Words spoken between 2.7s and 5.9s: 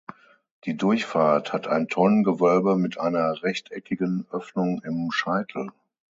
mit einer rechteckigen Öffnung im Scheitel.